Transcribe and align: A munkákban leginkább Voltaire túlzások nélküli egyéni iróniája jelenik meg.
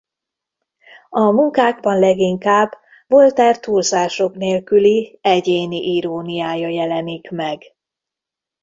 A 1.09 1.19
munkákban 1.31 1.99
leginkább 1.99 2.71
Voltaire 3.07 3.59
túlzások 3.59 4.35
nélküli 4.35 5.17
egyéni 5.21 5.81
iróniája 5.95 6.67
jelenik 6.67 7.31
meg. 7.31 7.61